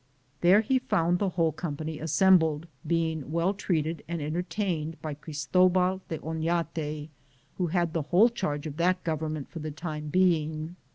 [0.39, 5.13] There he found the whole com pany assembled, being well treated and en tertained by
[5.13, 7.09] Cbristobal de Ofiate,
[7.59, 10.75] who had the whole charge of that government for the time being.